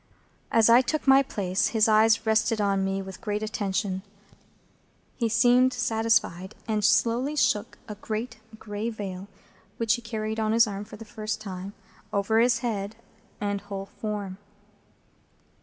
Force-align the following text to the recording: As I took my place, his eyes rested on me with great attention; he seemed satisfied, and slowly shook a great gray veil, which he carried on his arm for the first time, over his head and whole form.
As 0.51 0.67
I 0.67 0.81
took 0.81 1.05
my 1.07 1.21
place, 1.21 1.67
his 1.77 1.87
eyes 1.87 2.25
rested 2.25 2.59
on 2.59 2.83
me 2.83 3.03
with 3.03 3.21
great 3.21 3.43
attention; 3.43 4.01
he 5.17 5.29
seemed 5.29 5.73
satisfied, 5.73 6.55
and 6.67 6.83
slowly 6.83 7.35
shook 7.35 7.77
a 7.87 7.93
great 7.93 8.39
gray 8.57 8.89
veil, 8.89 9.27
which 9.77 9.93
he 9.93 10.01
carried 10.01 10.39
on 10.39 10.53
his 10.53 10.65
arm 10.65 10.85
for 10.85 10.97
the 10.97 11.05
first 11.05 11.39
time, 11.39 11.73
over 12.11 12.39
his 12.39 12.59
head 12.65 12.95
and 13.39 13.61
whole 13.61 13.85
form. 13.99 14.39